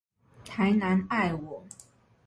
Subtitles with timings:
[0.45, 1.63] 台南愛我